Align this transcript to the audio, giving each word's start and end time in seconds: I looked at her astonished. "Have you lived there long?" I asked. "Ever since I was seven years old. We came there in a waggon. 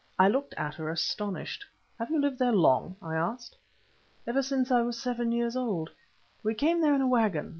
I 0.17 0.27
looked 0.29 0.55
at 0.55 0.73
her 0.73 0.89
astonished. 0.89 1.63
"Have 1.99 2.09
you 2.09 2.19
lived 2.19 2.39
there 2.39 2.51
long?" 2.51 2.95
I 3.03 3.15
asked. 3.15 3.55
"Ever 4.25 4.41
since 4.41 4.71
I 4.71 4.81
was 4.81 4.99
seven 4.99 5.31
years 5.31 5.55
old. 5.55 5.91
We 6.41 6.55
came 6.55 6.81
there 6.81 6.95
in 6.95 7.01
a 7.01 7.07
waggon. 7.07 7.49